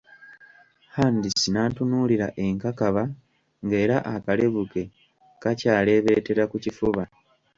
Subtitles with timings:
[0.95, 3.03] Hands n'antunuulira enkakaba
[3.63, 4.83] ng'era akalevu ke
[5.41, 7.03] kakyaleebeetera ku kifuba.